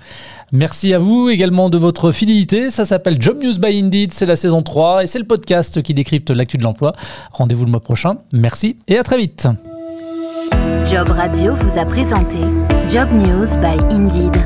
Merci 0.52 0.94
à 0.94 0.99
vous 0.99 1.28
également 1.28 1.70
de 1.70 1.78
votre 1.78 2.12
fidélité. 2.12 2.70
Ça 2.70 2.84
s'appelle 2.84 3.20
Job 3.20 3.38
News 3.42 3.58
by 3.58 3.78
Indeed, 3.78 4.12
c'est 4.12 4.26
la 4.26 4.37
saison 4.37 4.62
3 4.62 5.04
et 5.04 5.06
c'est 5.06 5.18
le 5.18 5.26
podcast 5.26 5.82
qui 5.82 5.94
décrypte 5.94 6.30
l'actu 6.30 6.58
de 6.58 6.62
l'emploi. 6.62 6.94
Rendez-vous 7.32 7.64
le 7.64 7.70
mois 7.70 7.80
prochain. 7.80 8.16
Merci 8.32 8.76
et 8.88 8.99
à 8.99 9.02
très 9.04 9.18
vite. 9.18 9.49
Job 10.87 11.09
Radio 11.09 11.55
vous 11.55 11.79
a 11.79 11.87
présenté 11.87 12.37
Job 12.91 13.09
News 13.11 13.47
by 13.61 13.95
Indeed, 13.95 14.37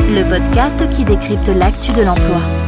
le 0.00 0.28
podcast 0.28 0.88
qui 0.90 1.04
décrypte 1.04 1.48
l'actu 1.48 1.92
de 1.92 2.02
l'emploi. 2.02 2.63